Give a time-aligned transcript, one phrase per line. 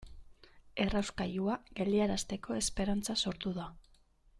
[0.85, 3.71] Errauskailua geldiarazteko esperantza sortu da.